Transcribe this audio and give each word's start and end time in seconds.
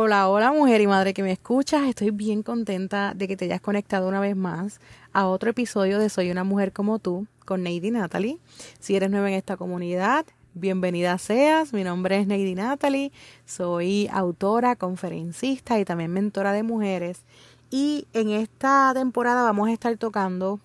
Hola, 0.00 0.28
hola 0.28 0.52
mujer 0.52 0.80
y 0.80 0.86
madre 0.86 1.12
que 1.12 1.24
me 1.24 1.32
escuchas. 1.32 1.88
Estoy 1.88 2.12
bien 2.12 2.44
contenta 2.44 3.14
de 3.16 3.26
que 3.26 3.36
te 3.36 3.46
hayas 3.46 3.60
conectado 3.60 4.06
una 4.06 4.20
vez 4.20 4.36
más 4.36 4.80
a 5.12 5.26
otro 5.26 5.50
episodio 5.50 5.98
de 5.98 6.08
Soy 6.08 6.30
una 6.30 6.44
mujer 6.44 6.72
como 6.72 7.00
tú 7.00 7.26
con 7.44 7.64
Neidy 7.64 7.90
Natalie. 7.90 8.38
Si 8.78 8.94
eres 8.94 9.10
nueva 9.10 9.28
en 9.28 9.34
esta 9.34 9.56
comunidad, 9.56 10.24
bienvenida 10.54 11.18
seas. 11.18 11.72
Mi 11.72 11.82
nombre 11.82 12.16
es 12.16 12.28
Neidy 12.28 12.54
Natalie. 12.54 13.10
Soy 13.44 14.08
autora, 14.12 14.76
conferencista 14.76 15.80
y 15.80 15.84
también 15.84 16.12
mentora 16.12 16.52
de 16.52 16.62
mujeres. 16.62 17.24
Y 17.68 18.06
en 18.12 18.30
esta 18.30 18.92
temporada 18.94 19.42
vamos 19.42 19.68
a 19.68 19.72
estar 19.72 19.96
tocando, 19.96 20.60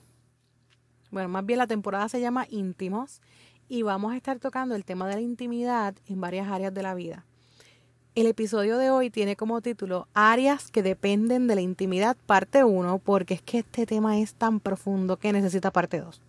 bueno, 1.10 1.28
más 1.30 1.44
bien 1.44 1.58
la 1.58 1.66
temporada 1.66 2.08
se 2.08 2.22
llama 2.22 2.46
íntimos 2.52 3.20
y 3.68 3.82
vamos 3.82 4.14
a 4.14 4.16
estar 4.16 4.38
tocando 4.38 4.76
el 4.76 4.86
tema 4.86 5.08
de 5.08 5.16
la 5.16 5.22
intimidad 5.22 5.96
en 6.08 6.22
varias 6.22 6.50
áreas 6.50 6.72
de 6.72 6.84
la 6.84 6.94
vida. 6.94 7.26
El 8.16 8.28
episodio 8.28 8.78
de 8.78 8.92
hoy 8.92 9.10
tiene 9.10 9.36
como 9.36 9.60
título 9.62 10.08
Áreas 10.14 10.70
que 10.70 10.84
dependen 10.84 11.48
de 11.48 11.56
la 11.56 11.62
intimidad, 11.62 12.16
parte 12.28 12.64
1, 12.64 13.00
porque 13.00 13.34
es 13.34 13.42
que 13.42 13.58
este 13.58 13.88
tema 13.88 14.20
es 14.20 14.36
tan 14.36 14.60
profundo 14.60 15.18
que 15.18 15.34
necesita 15.34 15.72
parte 15.72 16.00
2. 16.00 16.22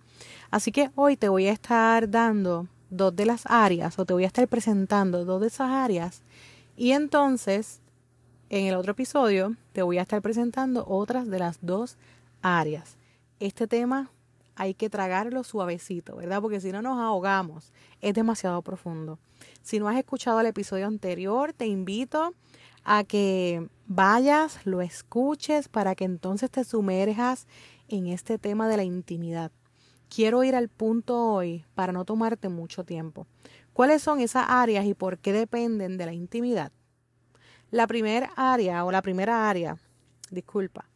Así 0.50 0.72
que 0.72 0.90
hoy 0.94 1.18
te 1.18 1.28
voy 1.28 1.46
a 1.46 1.52
estar 1.52 2.08
dando 2.08 2.68
dos 2.88 3.14
de 3.14 3.26
las 3.26 3.44
áreas, 3.44 3.98
o 3.98 4.06
te 4.06 4.14
voy 4.14 4.24
a 4.24 4.28
estar 4.28 4.48
presentando 4.48 5.26
dos 5.26 5.42
de 5.42 5.48
esas 5.48 5.68
áreas, 5.68 6.22
y 6.74 6.92
entonces 6.92 7.80
en 8.48 8.64
el 8.64 8.76
otro 8.76 8.92
episodio 8.92 9.54
te 9.74 9.82
voy 9.82 9.98
a 9.98 10.02
estar 10.02 10.22
presentando 10.22 10.86
otras 10.88 11.28
de 11.28 11.38
las 11.38 11.58
dos 11.60 11.98
áreas. 12.40 12.96
Este 13.40 13.66
tema 13.66 14.10
hay 14.56 14.74
que 14.74 14.90
tragarlo 14.90 15.44
suavecito, 15.44 16.16
¿verdad? 16.16 16.40
Porque 16.40 16.60
si 16.60 16.72
no 16.72 16.82
nos 16.82 16.98
ahogamos, 16.98 17.72
es 18.00 18.14
demasiado 18.14 18.62
profundo. 18.62 19.18
Si 19.62 19.78
no 19.78 19.88
has 19.88 19.96
escuchado 19.96 20.40
el 20.40 20.46
episodio 20.46 20.86
anterior, 20.86 21.52
te 21.52 21.66
invito 21.66 22.34
a 22.84 23.04
que 23.04 23.68
vayas, 23.86 24.64
lo 24.64 24.82
escuches 24.82 25.68
para 25.68 25.94
que 25.94 26.04
entonces 26.04 26.50
te 26.50 26.64
sumerjas 26.64 27.46
en 27.88 28.06
este 28.06 28.38
tema 28.38 28.68
de 28.68 28.76
la 28.76 28.84
intimidad. 28.84 29.50
Quiero 30.14 30.44
ir 30.44 30.54
al 30.54 30.68
punto 30.68 31.32
hoy 31.32 31.64
para 31.74 31.92
no 31.92 32.04
tomarte 32.04 32.48
mucho 32.48 32.84
tiempo. 32.84 33.26
¿Cuáles 33.72 34.02
son 34.02 34.20
esas 34.20 34.44
áreas 34.48 34.84
y 34.84 34.94
por 34.94 35.18
qué 35.18 35.32
dependen 35.32 35.96
de 35.96 36.06
la 36.06 36.12
intimidad? 36.12 36.70
La 37.70 37.88
primera 37.88 38.30
área 38.36 38.84
o 38.84 38.92
la 38.92 39.02
primera 39.02 39.50
área, 39.50 39.78
disculpa, 40.30 40.88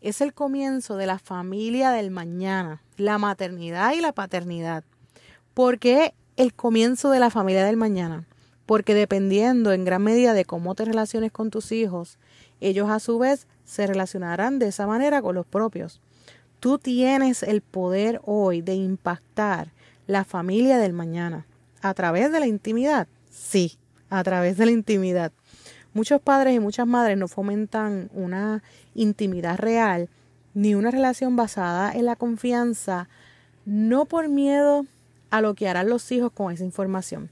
es 0.00 0.20
el 0.20 0.34
comienzo 0.34 0.96
de 0.96 1.06
la 1.06 1.18
familia 1.18 1.90
del 1.90 2.10
mañana, 2.10 2.82
la 2.98 3.16
maternidad 3.16 3.94
y 3.94 4.00
la 4.00 4.12
paternidad. 4.12 4.84
¿Por 5.54 5.78
qué 5.78 6.12
el 6.36 6.52
comienzo 6.52 7.10
de 7.10 7.20
la 7.20 7.30
familia 7.30 7.64
del 7.64 7.76
mañana? 7.76 8.26
Porque 8.66 8.94
dependiendo 8.94 9.72
en 9.72 9.84
gran 9.84 10.02
medida 10.02 10.34
de 10.34 10.44
cómo 10.44 10.74
te 10.74 10.84
relaciones 10.84 11.32
con 11.32 11.50
tus 11.50 11.72
hijos, 11.72 12.18
ellos 12.60 12.90
a 12.90 13.00
su 13.00 13.18
vez 13.18 13.46
se 13.64 13.86
relacionarán 13.86 14.58
de 14.58 14.68
esa 14.68 14.86
manera 14.86 15.22
con 15.22 15.34
los 15.34 15.46
propios. 15.46 16.00
Tú 16.60 16.78
tienes 16.78 17.42
el 17.42 17.62
poder 17.62 18.20
hoy 18.24 18.60
de 18.60 18.74
impactar 18.74 19.72
la 20.06 20.24
familia 20.24 20.78
del 20.78 20.92
mañana. 20.92 21.46
¿A 21.80 21.94
través 21.94 22.32
de 22.32 22.40
la 22.40 22.46
intimidad? 22.46 23.06
Sí, 23.30 23.78
a 24.10 24.22
través 24.24 24.56
de 24.56 24.66
la 24.66 24.72
intimidad. 24.72 25.32
Muchos 25.94 26.20
padres 26.20 26.54
y 26.54 26.60
muchas 26.60 26.86
madres 26.86 27.16
no 27.16 27.28
fomentan 27.28 28.10
una 28.12 28.62
intimidad 28.94 29.58
real 29.58 30.08
ni 30.54 30.74
una 30.74 30.90
relación 30.90 31.36
basada 31.36 31.92
en 31.92 32.04
la 32.04 32.16
confianza, 32.16 33.08
no 33.64 34.06
por 34.06 34.28
miedo 34.28 34.86
a 35.30 35.40
lo 35.40 35.54
que 35.54 35.68
harán 35.68 35.88
los 35.88 36.10
hijos 36.10 36.32
con 36.32 36.52
esa 36.52 36.64
información, 36.64 37.30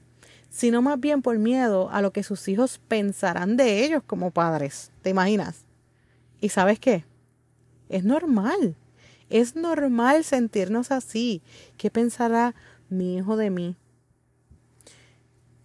sino 0.49 0.81
más 0.81 0.99
bien 0.99 1.21
por 1.21 1.37
miedo 1.37 1.89
a 1.89 2.01
lo 2.01 2.11
que 2.11 2.23
sus 2.23 2.47
hijos 2.47 2.79
pensarán 2.87 3.57
de 3.57 3.83
ellos 3.83 4.03
como 4.05 4.31
padres. 4.31 4.91
¿Te 5.01 5.09
imaginas? 5.09 5.65
¿Y 6.39 6.49
sabes 6.49 6.79
qué? 6.79 7.05
Es 7.89 8.03
normal. 8.03 8.75
Es 9.29 9.55
normal 9.55 10.23
sentirnos 10.23 10.91
así. 10.91 11.41
¿Qué 11.77 11.89
pensará 11.89 12.55
mi 12.89 13.17
hijo 13.17 13.35
de 13.35 13.49
mí? 13.49 13.75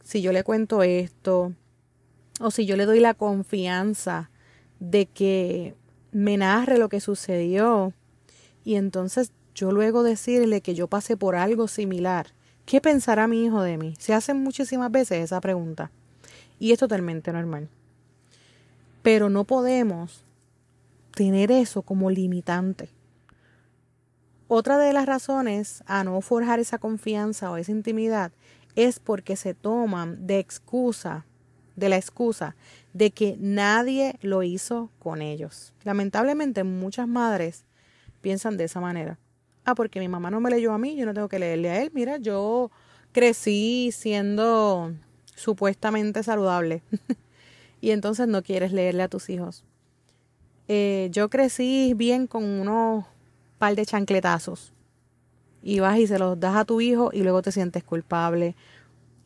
Si 0.02 0.20
yo 0.20 0.32
le 0.32 0.42
cuento 0.42 0.82
esto, 0.82 1.52
o 2.40 2.50
si 2.50 2.66
yo 2.66 2.76
le 2.76 2.86
doy 2.86 3.00
la 3.00 3.14
confianza 3.14 4.30
de 4.80 5.06
que 5.06 5.76
me 6.12 6.36
narre 6.36 6.78
lo 6.78 6.88
que 6.88 7.00
sucedió 7.00 7.92
y 8.64 8.76
entonces 8.76 9.32
yo 9.54 9.72
luego 9.72 10.02
decirle 10.02 10.60
que 10.60 10.74
yo 10.74 10.86
pasé 10.88 11.16
por 11.16 11.34
algo 11.34 11.68
similar, 11.68 12.28
¿qué 12.64 12.80
pensará 12.80 13.26
mi 13.26 13.44
hijo 13.44 13.62
de 13.62 13.78
mí? 13.78 13.94
Se 13.98 14.14
hacen 14.14 14.42
muchísimas 14.42 14.90
veces 14.90 15.24
esa 15.24 15.40
pregunta 15.40 15.90
y 16.58 16.72
es 16.72 16.78
totalmente 16.78 17.32
normal. 17.32 17.68
Pero 19.02 19.30
no 19.30 19.44
podemos 19.44 20.24
tener 21.14 21.50
eso 21.50 21.82
como 21.82 22.10
limitante. 22.10 22.88
Otra 24.48 24.78
de 24.78 24.92
las 24.92 25.06
razones 25.06 25.82
a 25.86 26.04
no 26.04 26.20
forjar 26.20 26.60
esa 26.60 26.78
confianza 26.78 27.50
o 27.50 27.56
esa 27.56 27.72
intimidad 27.72 28.32
es 28.76 29.00
porque 29.00 29.36
se 29.36 29.54
toman 29.54 30.26
de 30.26 30.38
excusa 30.38 31.26
de 31.82 31.88
la 31.88 31.96
excusa 31.96 32.54
de 32.92 33.10
que 33.10 33.36
nadie 33.40 34.16
lo 34.22 34.44
hizo 34.44 34.88
con 35.00 35.20
ellos. 35.20 35.72
Lamentablemente 35.82 36.62
muchas 36.62 37.08
madres 37.08 37.64
piensan 38.20 38.56
de 38.56 38.64
esa 38.64 38.80
manera. 38.80 39.18
Ah, 39.64 39.74
porque 39.74 39.98
mi 39.98 40.06
mamá 40.06 40.30
no 40.30 40.40
me 40.40 40.48
leyó 40.48 40.72
a 40.72 40.78
mí, 40.78 40.94
yo 40.94 41.06
no 41.06 41.12
tengo 41.12 41.28
que 41.28 41.40
leerle 41.40 41.70
a 41.70 41.82
él. 41.82 41.90
Mira, 41.92 42.18
yo 42.18 42.70
crecí 43.10 43.90
siendo 43.92 44.92
supuestamente 45.34 46.22
saludable 46.22 46.82
y 47.80 47.90
entonces 47.90 48.28
no 48.28 48.44
quieres 48.44 48.72
leerle 48.72 49.02
a 49.02 49.08
tus 49.08 49.28
hijos. 49.28 49.64
Eh, 50.68 51.08
yo 51.10 51.28
crecí 51.30 51.94
bien 51.96 52.28
con 52.28 52.44
unos 52.44 53.06
par 53.58 53.74
de 53.74 53.84
chancletazos 53.84 54.72
y 55.64 55.80
vas 55.80 55.98
y 55.98 56.06
se 56.06 56.20
los 56.20 56.38
das 56.38 56.54
a 56.54 56.64
tu 56.64 56.80
hijo 56.80 57.10
y 57.12 57.24
luego 57.24 57.42
te 57.42 57.50
sientes 57.50 57.82
culpable. 57.82 58.54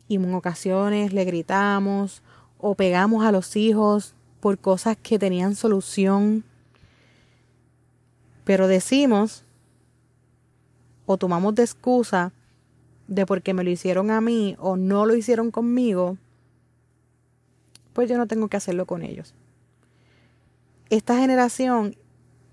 Y 0.07 0.15
en 0.15 0.33
ocasiones 0.33 1.13
le 1.13 1.23
gritamos 1.25 2.23
o 2.59 2.75
pegamos 2.75 3.25
a 3.25 3.31
los 3.31 3.55
hijos 3.55 4.15
por 4.39 4.57
cosas 4.57 4.97
que 5.01 5.19
tenían 5.19 5.55
solución, 5.55 6.43
pero 8.43 8.67
decimos 8.67 9.43
o 11.05 11.17
tomamos 11.17 11.55
de 11.55 11.63
excusa 11.63 12.31
de 13.07 13.25
porque 13.25 13.53
me 13.53 13.63
lo 13.63 13.69
hicieron 13.69 14.11
a 14.11 14.21
mí 14.21 14.55
o 14.59 14.75
no 14.75 15.05
lo 15.05 15.15
hicieron 15.15 15.51
conmigo, 15.51 16.17
pues 17.93 18.09
yo 18.09 18.17
no 18.17 18.27
tengo 18.27 18.47
que 18.47 18.57
hacerlo 18.57 18.85
con 18.85 19.01
ellos. 19.01 19.33
Esta 20.89 21.17
generación 21.17 21.95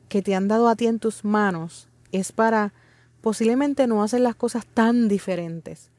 que 0.08 0.22
te 0.22 0.34
han 0.34 0.48
dado 0.48 0.68
a 0.68 0.76
ti 0.76 0.86
en 0.86 0.98
tus 0.98 1.24
manos 1.24 1.88
es 2.12 2.32
para 2.32 2.72
posiblemente 3.20 3.86
no 3.86 4.02
hacer 4.02 4.20
las 4.20 4.36
cosas 4.36 4.66
tan 4.66 5.08
diferentes, 5.08 5.90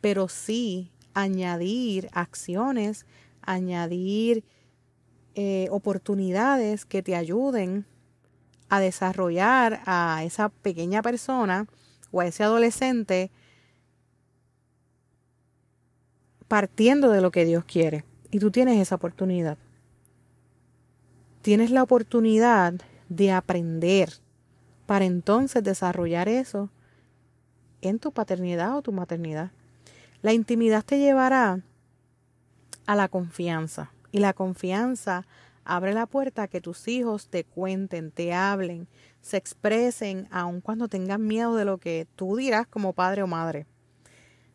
pero 0.00 0.28
sí 0.28 0.90
añadir 1.14 2.08
acciones 2.12 3.06
añadir 3.42 4.44
eh, 5.34 5.68
oportunidades 5.70 6.84
que 6.84 7.02
te 7.02 7.16
ayuden 7.16 7.86
a 8.68 8.80
desarrollar 8.80 9.82
a 9.86 10.22
esa 10.24 10.48
pequeña 10.48 11.02
persona 11.02 11.66
o 12.10 12.20
a 12.20 12.26
ese 12.26 12.42
adolescente 12.42 13.30
partiendo 16.48 17.10
de 17.10 17.20
lo 17.22 17.30
que 17.30 17.44
Dios 17.44 17.64
quiere. 17.64 18.04
Y 18.30 18.38
tú 18.38 18.50
tienes 18.50 18.78
esa 18.78 18.96
oportunidad. 18.96 19.56
Tienes 21.40 21.70
la 21.70 21.82
oportunidad 21.82 22.74
de 23.08 23.32
aprender 23.32 24.10
para 24.86 25.06
entonces 25.06 25.64
desarrollar 25.64 26.28
eso 26.28 26.70
en 27.80 27.98
tu 27.98 28.12
paternidad 28.12 28.76
o 28.76 28.82
tu 28.82 28.92
maternidad. 28.92 29.50
La 30.20 30.32
intimidad 30.32 30.84
te 30.84 30.98
llevará 30.98 31.60
a 32.86 32.96
la 32.96 33.08
confianza. 33.08 33.92
Y 34.10 34.18
la 34.18 34.32
confianza 34.32 35.26
abre 35.64 35.94
la 35.94 36.06
puerta 36.06 36.44
a 36.44 36.48
que 36.48 36.60
tus 36.60 36.88
hijos 36.88 37.28
te 37.28 37.44
cuenten, 37.44 38.10
te 38.10 38.32
hablen, 38.32 38.88
se 39.20 39.36
expresen, 39.36 40.28
aun 40.30 40.60
cuando 40.60 40.88
tengan 40.88 41.26
miedo 41.26 41.56
de 41.56 41.64
lo 41.64 41.78
que 41.78 42.06
tú 42.16 42.36
dirás 42.36 42.66
como 42.66 42.92
padre 42.92 43.22
o 43.22 43.26
madre. 43.26 43.66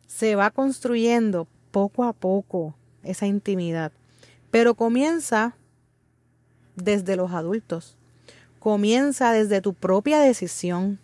Se 0.06 0.34
va 0.34 0.50
construyendo 0.50 1.46
poco 1.70 2.04
a 2.04 2.12
poco 2.12 2.74
esa 3.02 3.26
intimidad, 3.26 3.92
pero 4.50 4.74
comienza 4.74 5.54
desde 6.76 7.16
los 7.16 7.32
adultos, 7.32 7.96
comienza 8.58 9.32
desde 9.32 9.60
tu 9.60 9.74
propia 9.74 10.18
decisión. 10.20 10.98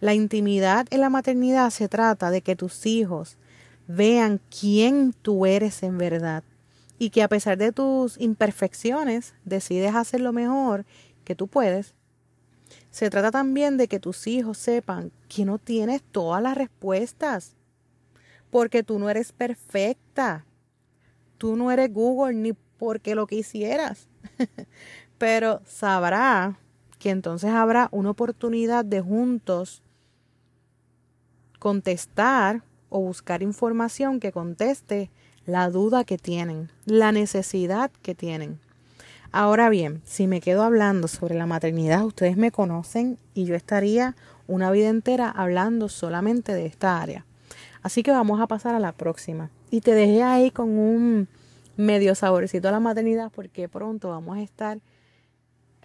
La 0.00 0.14
intimidad 0.14 0.86
en 0.90 1.00
la 1.00 1.10
maternidad 1.10 1.70
se 1.70 1.88
trata 1.88 2.30
de 2.30 2.40
que 2.40 2.54
tus 2.54 2.86
hijos 2.86 3.36
vean 3.88 4.40
quién 4.50 5.12
tú 5.22 5.46
eres 5.46 5.82
en 5.82 5.98
verdad 5.98 6.44
y 6.98 7.10
que 7.10 7.22
a 7.22 7.28
pesar 7.28 7.56
de 7.56 7.72
tus 7.72 8.18
imperfecciones 8.20 9.34
decides 9.44 9.94
hacer 9.94 10.20
lo 10.20 10.32
mejor 10.32 10.84
que 11.24 11.34
tú 11.34 11.46
puedes. 11.46 11.94
Se 12.90 13.10
trata 13.10 13.30
también 13.30 13.76
de 13.76 13.88
que 13.88 14.00
tus 14.00 14.26
hijos 14.26 14.58
sepan 14.58 15.12
que 15.28 15.44
no 15.44 15.58
tienes 15.58 16.02
todas 16.02 16.42
las 16.42 16.56
respuestas, 16.56 17.54
porque 18.50 18.82
tú 18.82 18.98
no 18.98 19.08
eres 19.08 19.32
perfecta. 19.32 20.44
Tú 21.38 21.56
no 21.56 21.70
eres 21.70 21.92
Google 21.92 22.34
ni 22.34 22.52
porque 22.52 23.14
lo 23.14 23.26
que. 23.26 24.08
Pero 25.18 25.62
sabrá 25.66 26.58
que 26.98 27.10
entonces 27.10 27.50
habrá 27.50 27.88
una 27.92 28.10
oportunidad 28.10 28.84
de 28.84 29.00
juntos 29.00 29.82
contestar 31.58 32.62
o 32.88 33.00
buscar 33.00 33.42
información 33.42 34.20
que 34.20 34.32
conteste 34.32 35.10
la 35.48 35.70
duda 35.70 36.04
que 36.04 36.18
tienen, 36.18 36.68
la 36.84 37.10
necesidad 37.10 37.90
que 38.02 38.14
tienen. 38.14 38.60
Ahora 39.32 39.70
bien, 39.70 40.02
si 40.04 40.26
me 40.26 40.42
quedo 40.42 40.62
hablando 40.62 41.08
sobre 41.08 41.36
la 41.36 41.46
maternidad, 41.46 42.04
ustedes 42.04 42.36
me 42.36 42.50
conocen 42.52 43.18
y 43.32 43.46
yo 43.46 43.54
estaría 43.54 44.14
una 44.46 44.70
vida 44.70 44.90
entera 44.90 45.30
hablando 45.30 45.88
solamente 45.88 46.52
de 46.52 46.66
esta 46.66 47.00
área. 47.00 47.24
Así 47.82 48.02
que 48.02 48.10
vamos 48.10 48.42
a 48.42 48.46
pasar 48.46 48.74
a 48.74 48.78
la 48.78 48.92
próxima. 48.92 49.48
Y 49.70 49.80
te 49.80 49.94
dejé 49.94 50.22
ahí 50.22 50.50
con 50.50 50.68
un 50.68 51.28
medio 51.78 52.14
saborcito 52.14 52.68
a 52.68 52.72
la 52.72 52.80
maternidad 52.80 53.32
porque 53.34 53.70
pronto 53.70 54.10
vamos 54.10 54.36
a 54.36 54.42
estar 54.42 54.80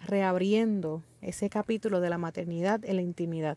reabriendo 0.06 1.02
ese 1.22 1.48
capítulo 1.48 2.02
de 2.02 2.10
la 2.10 2.18
maternidad 2.18 2.84
en 2.84 2.96
la 2.96 3.02
intimidad 3.02 3.56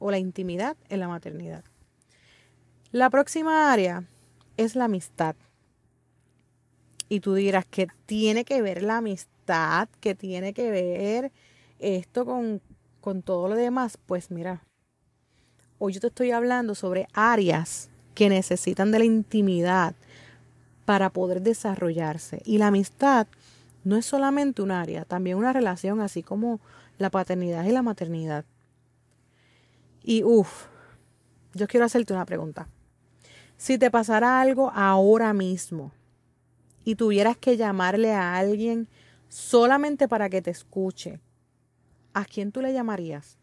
o 0.00 0.10
la 0.10 0.18
intimidad 0.18 0.76
en 0.88 0.98
la 0.98 1.06
maternidad. 1.06 1.62
La 2.90 3.10
próxima 3.10 3.72
área 3.72 4.08
es 4.56 4.76
la 4.76 4.84
amistad. 4.84 5.36
Y 7.08 7.20
tú 7.20 7.34
dirás 7.34 7.64
que 7.66 7.86
tiene 8.06 8.44
que 8.44 8.62
ver 8.62 8.82
la 8.82 8.98
amistad, 8.98 9.88
que 10.00 10.14
tiene 10.14 10.52
que 10.52 10.70
ver 10.70 11.32
esto 11.78 12.24
con, 12.24 12.60
con 13.00 13.22
todo 13.22 13.48
lo 13.48 13.54
demás. 13.54 13.98
Pues 14.06 14.30
mira, 14.30 14.62
hoy 15.78 15.92
yo 15.92 16.00
te 16.00 16.08
estoy 16.08 16.32
hablando 16.32 16.74
sobre 16.74 17.06
áreas 17.12 17.90
que 18.14 18.28
necesitan 18.28 18.90
de 18.90 18.98
la 18.98 19.04
intimidad 19.04 19.94
para 20.84 21.10
poder 21.10 21.42
desarrollarse. 21.42 22.40
Y 22.44 22.58
la 22.58 22.68
amistad 22.68 23.26
no 23.84 23.96
es 23.96 24.06
solamente 24.06 24.62
un 24.62 24.72
área, 24.72 25.04
también 25.04 25.36
una 25.36 25.52
relación, 25.52 26.00
así 26.00 26.22
como 26.22 26.60
la 26.98 27.10
paternidad 27.10 27.64
y 27.64 27.72
la 27.72 27.82
maternidad. 27.82 28.44
Y 30.02 30.24
uff, 30.24 30.66
yo 31.54 31.68
quiero 31.68 31.86
hacerte 31.86 32.12
una 32.12 32.24
pregunta. 32.24 32.68
Si 33.56 33.78
te 33.78 33.90
pasara 33.90 34.40
algo 34.40 34.70
ahora 34.74 35.32
mismo, 35.32 35.92
y 36.86 36.94
tuvieras 36.94 37.36
que 37.36 37.56
llamarle 37.56 38.12
a 38.12 38.36
alguien 38.36 38.86
solamente 39.28 40.06
para 40.06 40.30
que 40.30 40.40
te 40.40 40.52
escuche, 40.52 41.18
¿a 42.14 42.24
quién 42.24 42.52
tú 42.52 42.60
le 42.62 42.72
llamarías? 42.72 43.36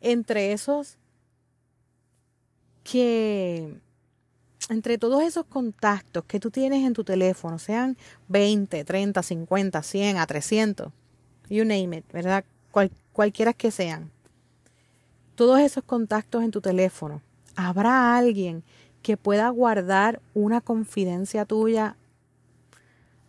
Entre 0.00 0.52
esos 0.52 0.96
que, 2.82 3.78
entre 4.70 4.96
todos 4.96 5.22
esos 5.22 5.44
contactos 5.44 6.24
que 6.24 6.40
tú 6.40 6.50
tienes 6.50 6.86
en 6.86 6.94
tu 6.94 7.04
teléfono, 7.04 7.58
sean 7.58 7.98
20, 8.28 8.82
30, 8.82 9.22
50, 9.22 9.82
100, 9.82 10.16
a 10.16 10.26
300, 10.26 10.90
you 11.50 11.66
name 11.66 11.98
it, 11.98 12.10
¿verdad? 12.12 12.46
cualquiera 13.12 13.52
que 13.52 13.70
sean. 13.70 14.10
Todos 15.34 15.60
esos 15.60 15.84
contactos 15.84 16.42
en 16.44 16.50
tu 16.50 16.62
teléfono, 16.62 17.20
habrá 17.66 18.16
alguien 18.16 18.62
que 19.02 19.16
pueda 19.16 19.48
guardar 19.48 20.20
una 20.34 20.60
confidencia 20.60 21.44
tuya 21.44 21.96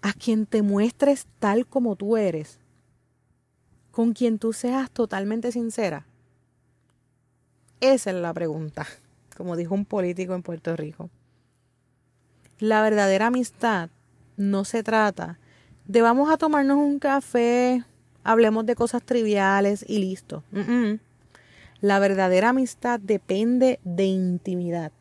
a 0.02 0.14
quien 0.14 0.46
te 0.46 0.62
muestres 0.62 1.28
tal 1.40 1.66
como 1.68 1.96
tú 1.96 2.18
eres, 2.18 2.60
con 3.92 4.14
quien 4.14 4.40
tú 4.40 4.54
seas 4.54 4.90
totalmente 4.90 5.52
sincera? 5.52 6.06
Esa 7.80 8.12
es 8.12 8.16
la 8.16 8.34
pregunta, 8.34 8.86
como 9.38 9.56
dijo 9.56 9.74
un 9.74 9.86
político 9.86 10.34
en 10.34 10.44
Puerto 10.44 10.76
Rico. 10.76 11.10
La 12.60 12.82
verdadera 12.82 13.28
amistad 13.28 13.90
no 14.38 14.66
se 14.66 14.84
trata 14.84 15.40
de 15.86 16.02
vamos 16.02 16.32
a 16.32 16.38
tomarnos 16.38 16.78
un 16.78 17.00
café, 17.00 17.84
hablemos 18.24 18.66
de 18.66 18.76
cosas 18.76 19.04
triviales 19.04 19.84
y 19.88 19.98
listo. 20.00 20.44
La 21.82 21.98
verdadera 21.98 22.50
amistad 22.50 23.00
depende 23.00 23.80
de 23.84 24.06
intimidad. 24.06 24.92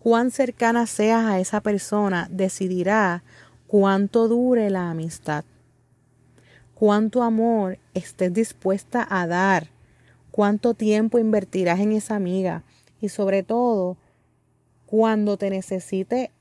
Cuán 0.00 0.32
cercana 0.32 0.88
seas 0.88 1.24
a 1.24 1.38
esa 1.38 1.60
persona 1.60 2.26
decidirá 2.32 3.22
cuánto 3.68 4.26
dure 4.26 4.70
la 4.70 4.90
amistad, 4.90 5.44
cuánto 6.74 7.22
amor 7.22 7.78
estés 7.94 8.32
dispuesta 8.34 9.06
a 9.08 9.28
dar, 9.28 9.68
cuánto 10.32 10.74
tiempo 10.74 11.20
invertirás 11.20 11.78
en 11.78 11.92
esa 11.92 12.16
amiga. 12.16 12.64
Y 13.00 13.08
sobre 13.08 13.44
todo 13.44 13.96
cuando 14.84 15.36
te 15.36 15.48
necesite 15.50 16.32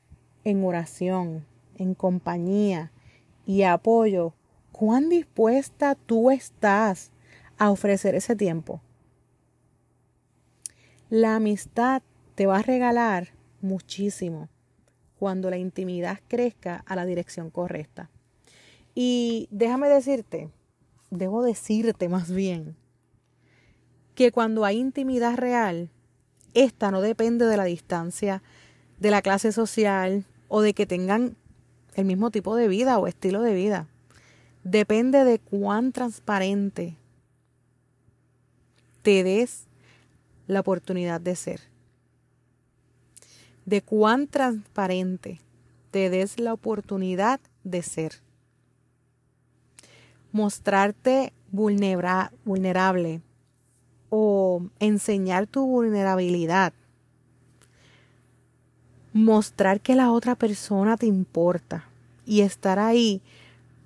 en 0.43 0.63
oración, 0.63 1.45
en 1.77 1.93
compañía 1.93 2.91
y 3.45 3.63
apoyo, 3.63 4.33
cuán 4.71 5.09
dispuesta 5.09 5.93
tú 5.93 6.31
estás 6.31 7.11
a 7.59 7.69
ofrecer 7.69 8.15
ese 8.15 8.35
tiempo. 8.35 8.81
La 11.09 11.35
amistad 11.35 12.01
te 12.33 12.47
va 12.47 12.57
a 12.57 12.63
regalar 12.63 13.29
muchísimo 13.61 14.49
cuando 15.19 15.51
la 15.51 15.57
intimidad 15.57 16.19
crezca 16.27 16.83
a 16.87 16.95
la 16.95 17.05
dirección 17.05 17.51
correcta. 17.51 18.09
Y 18.95 19.47
déjame 19.51 19.87
decirte, 19.87 20.49
debo 21.11 21.43
decirte 21.43 22.09
más 22.09 22.31
bien, 22.31 22.75
que 24.15 24.31
cuando 24.31 24.65
hay 24.65 24.77
intimidad 24.77 25.35
real, 25.35 25.91
esta 26.55 26.89
no 26.89 27.01
depende 27.01 27.45
de 27.45 27.57
la 27.57 27.65
distancia, 27.65 28.41
de 28.99 29.11
la 29.11 29.21
clase 29.21 29.51
social 29.51 30.25
o 30.47 30.61
de 30.61 30.73
que 30.73 30.87
tengan 30.87 31.35
el 31.93 32.05
mismo 32.05 32.31
tipo 32.31 32.55
de 32.55 32.67
vida 32.67 32.97
o 32.97 33.05
estilo 33.05 33.41
de 33.41 33.53
vida. 33.53 33.87
Depende 34.63 35.23
de 35.23 35.37
cuán 35.37 35.91
transparente 35.91 36.97
te 39.03 39.23
des 39.23 39.64
la 40.47 40.59
oportunidad 40.61 41.21
de 41.21 41.35
ser 41.35 41.75
de 43.65 43.81
cuán 43.81 44.27
transparente 44.27 45.41
te 45.91 46.09
des 46.09 46.39
la 46.39 46.53
oportunidad 46.53 47.39
de 47.63 47.81
ser. 47.81 48.21
Mostrarte 50.31 51.33
vulnerable 51.51 53.21
o 54.09 54.61
enseñar 54.79 55.47
tu 55.47 55.65
vulnerabilidad. 55.65 56.73
Mostrar 59.13 59.79
que 59.79 59.95
la 59.95 60.11
otra 60.11 60.35
persona 60.35 60.97
te 60.97 61.05
importa 61.05 61.85
y 62.25 62.41
estar 62.41 62.79
ahí 62.79 63.21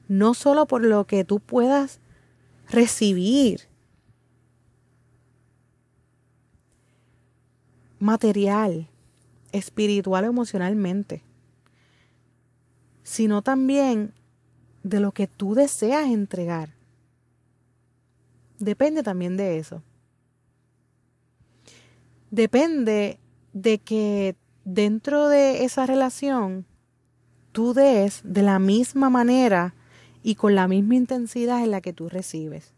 no 0.07 0.33
solo 0.33 0.65
por 0.65 0.83
lo 0.83 1.05
que 1.05 1.23
tú 1.23 1.39
puedas 1.39 1.99
recibir 2.67 3.68
material, 7.99 8.87
espiritual 9.51 10.25
o 10.25 10.27
emocionalmente, 10.27 11.23
sino 13.03 13.41
también 13.41 14.13
de 14.83 14.99
lo 14.99 15.11
que 15.11 15.27
tú 15.27 15.55
deseas 15.55 16.07
entregar. 16.07 16.75
Depende 18.59 19.03
también 19.03 19.37
de 19.37 19.57
eso. 19.57 19.83
Depende 22.31 23.19
de 23.53 23.79
que 23.79 24.35
dentro 24.63 25.27
de 25.29 25.63
esa 25.63 25.85
relación 25.85 26.65
tú 27.51 27.73
des 27.73 28.21
de 28.23 28.43
la 28.43 28.59
misma 28.59 29.09
manera 29.09 29.73
y 30.21 30.35
con 30.35 30.55
la 30.55 30.67
misma 30.67 30.95
intensidad 30.95 31.63
en 31.63 31.71
la 31.71 31.81
que 31.81 31.93
tú 31.93 32.09
recibes. 32.09 32.73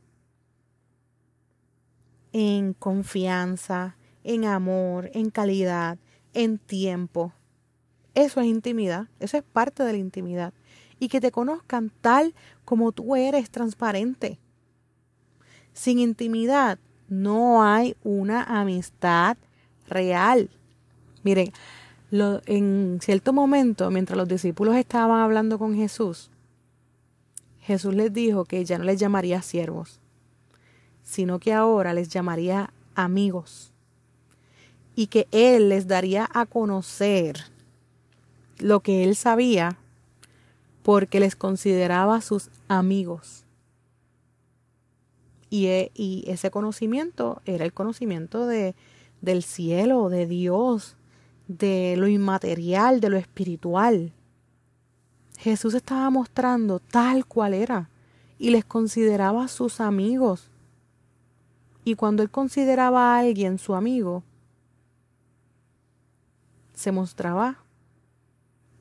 En 2.31 2.73
confianza, 2.73 3.97
en 4.23 4.45
amor, 4.45 5.09
en 5.13 5.29
calidad, 5.29 5.97
en 6.33 6.57
tiempo. 6.57 7.33
Eso 8.13 8.41
es 8.41 8.47
intimidad, 8.47 9.07
eso 9.19 9.37
es 9.37 9.43
parte 9.43 9.83
de 9.83 9.93
la 9.93 9.97
intimidad. 9.97 10.53
Y 10.99 11.07
que 11.07 11.21
te 11.21 11.31
conozcan 11.31 11.91
tal 12.01 12.35
como 12.65 12.91
tú 12.91 13.15
eres, 13.15 13.49
transparente. 13.49 14.39
Sin 15.73 15.99
intimidad 15.99 16.77
no 17.07 17.63
hay 17.63 17.95
una 18.03 18.43
amistad 18.43 19.37
real. 19.87 20.49
Miren, 21.23 21.51
lo, 22.11 22.41
en 22.45 22.99
cierto 23.01 23.33
momento, 23.33 23.89
mientras 23.89 24.17
los 24.17 24.27
discípulos 24.27 24.75
estaban 24.75 25.21
hablando 25.21 25.57
con 25.57 25.75
Jesús, 25.75 26.29
Jesús 27.61 27.93
les 27.95 28.11
dijo 28.11 28.45
que 28.45 28.65
ya 28.65 28.77
no 28.77 28.83
les 28.83 28.99
llamaría 28.99 29.41
siervos, 29.41 29.99
sino 31.03 31.39
que 31.39 31.53
ahora 31.53 31.93
les 31.93 32.09
llamaría 32.09 32.73
amigos 32.95 33.70
y 34.95 35.07
que 35.07 35.27
Él 35.31 35.69
les 35.69 35.88
daría 35.88 36.29
a 36.33 36.45
conocer 36.45 37.38
lo 38.60 38.81
que 38.81 39.03
Él 39.03 39.15
sabía 39.15 39.77
porque 40.83 41.19
les 41.19 41.36
consideraba 41.36 42.21
sus 42.21 42.50
amigos. 42.67 43.45
Y, 45.50 45.67
e, 45.67 45.91
y 45.93 46.24
ese 46.27 46.50
conocimiento 46.50 47.41
era 47.45 47.65
el 47.65 47.74
conocimiento 47.74 48.48
de, 48.48 48.75
del 49.21 49.43
cielo, 49.43 50.10
de 50.10 50.25
Dios, 50.25 50.95
de 51.48 51.95
lo 51.98 52.07
inmaterial, 52.07 53.01
de 53.01 53.10
lo 53.10 53.17
espiritual. 53.17 54.13
Jesús 55.38 55.74
estaba 55.74 56.10
mostrando 56.10 56.79
tal 56.79 57.25
cual 57.25 57.53
era 57.53 57.89
y 58.38 58.51
les 58.51 58.65
consideraba 58.65 59.48
sus 59.48 59.81
amigos. 59.81 60.50
Y 61.83 61.95
cuando 61.95 62.24
él 62.24 62.29
consideraba 62.29 63.15
a 63.15 63.19
alguien 63.19 63.57
su 63.57 63.75
amigo, 63.75 64.24
se 66.81 66.91
mostraba 66.91 67.59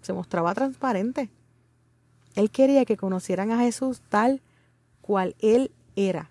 se 0.00 0.12
mostraba 0.12 0.54
transparente. 0.54 1.28
Él 2.34 2.50
quería 2.50 2.84
que 2.84 2.96
conocieran 2.96 3.50
a 3.52 3.58
Jesús 3.58 4.00
tal 4.08 4.40
cual 5.02 5.36
él 5.40 5.70
era. 5.94 6.30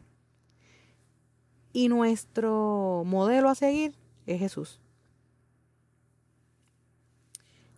Y 1.71 1.87
nuestro 1.87 3.03
modelo 3.05 3.49
a 3.49 3.55
seguir 3.55 3.93
es 4.25 4.39
Jesús. 4.39 4.79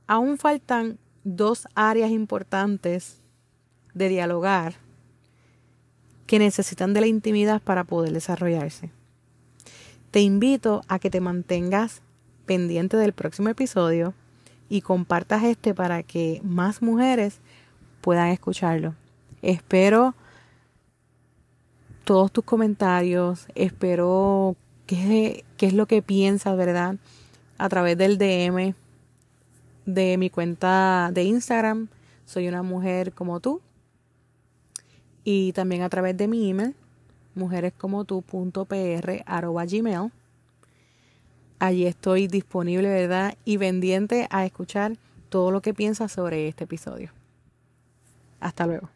Aún 0.08 0.38
faltan 0.38 0.98
dos 1.24 1.68
áreas 1.76 2.12
importantes 2.12 3.20
de 3.94 4.08
dialogar 4.08 4.76
que 6.26 6.40
necesitan 6.40 6.94
de 6.94 7.02
la 7.02 7.08
intimidad 7.08 7.62
para 7.62 7.84
poder 7.84 8.14
desarrollarse. 8.14 8.92
Te 10.12 10.22
invito 10.22 10.82
a 10.88 11.00
que 11.00 11.10
te 11.10 11.20
mantengas 11.20 12.02
pendiente 12.52 12.98
del 12.98 13.14
próximo 13.14 13.48
episodio 13.48 14.14
y 14.68 14.82
compartas 14.82 15.46
este 15.46 15.74
para 15.74 16.04
que 16.04 16.42
más 16.44 16.82
mujeres 16.82 17.40
puedan 18.02 18.28
escucharlo. 18.28 18.94
Espero 19.42 20.16
todos 22.04 22.30
tus 22.30 22.44
comentarios, 22.44 23.48
espero 23.56 24.58
qué, 24.86 25.46
qué 25.56 25.68
es 25.68 25.74
lo 25.74 25.86
que 25.86 26.02
piensas, 26.02 26.58
¿verdad? 26.58 26.98
A 27.58 27.70
través 27.70 27.98
del 27.98 28.18
DM 28.18 28.76
de 29.86 30.18
mi 30.18 30.30
cuenta 30.30 31.10
de 31.14 31.24
Instagram, 31.24 31.88
soy 32.26 32.50
una 32.50 32.64
mujer 32.64 33.14
como 33.14 33.40
tú. 33.40 33.62
Y 35.24 35.54
también 35.54 35.84
a 35.84 35.90
través 35.90 36.18
de 36.18 36.28
mi 36.28 36.50
email, 36.50 36.76
mujerescomotu.pr.gmail. 37.34 40.12
Allí 41.62 41.86
estoy 41.86 42.26
disponible, 42.26 42.90
¿verdad? 42.90 43.36
Y 43.46 43.60
pendiente 43.60 44.26
a 44.32 44.48
escuchar 44.48 44.98
todo 45.30 45.52
lo 45.52 45.62
que 45.62 45.76
piensas 45.76 46.12
sobre 46.12 46.48
este 46.48 46.64
episodio. 46.64 47.12
Hasta 48.40 48.66
luego. 48.66 48.90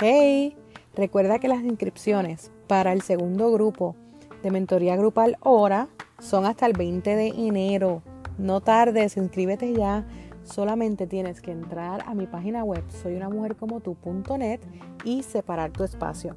Hey, 0.00 0.56
recuerda 0.96 1.38
que 1.38 1.46
las 1.46 1.62
inscripciones 1.62 2.50
para 2.66 2.92
el 2.92 3.02
segundo 3.02 3.52
grupo 3.52 3.94
de 4.42 4.50
mentoría 4.50 4.96
grupal 4.96 5.36
ahora 5.42 5.86
son 6.18 6.44
hasta 6.44 6.66
el 6.66 6.72
20 6.72 7.14
de 7.14 7.28
enero. 7.28 8.02
No 8.36 8.60
tardes, 8.60 9.16
inscríbete 9.16 9.74
ya. 9.74 10.04
Solamente 10.42 11.06
tienes 11.06 11.40
que 11.40 11.52
entrar 11.52 12.02
a 12.06 12.14
mi 12.14 12.26
página 12.26 12.64
web 12.64 12.82
soyunamujercomotu.net 12.88 14.60
y 15.04 15.22
separar 15.22 15.70
tu 15.70 15.84
espacio. 15.84 16.36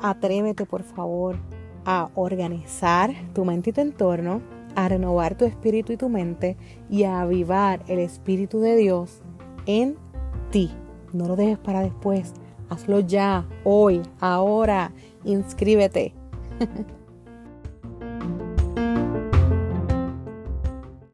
Atrévete, 0.00 0.66
por 0.66 0.82
favor, 0.82 1.36
a 1.84 2.10
organizar 2.14 3.14
tu 3.34 3.44
mente 3.44 3.70
y 3.70 3.72
tu 3.72 3.80
entorno, 3.80 4.42
a 4.74 4.88
renovar 4.88 5.36
tu 5.36 5.44
espíritu 5.44 5.92
y 5.92 5.96
tu 5.96 6.08
mente 6.08 6.56
y 6.90 7.04
a 7.04 7.20
avivar 7.20 7.82
el 7.88 7.98
espíritu 7.98 8.60
de 8.60 8.76
Dios 8.76 9.22
en 9.66 9.96
ti. 10.50 10.70
No 11.12 11.26
lo 11.26 11.36
dejes 11.36 11.58
para 11.58 11.80
después. 11.80 12.34
Hazlo 12.68 13.00
ya, 13.00 13.46
hoy, 13.64 14.02
ahora. 14.20 14.92
Inscríbete. 15.24 16.14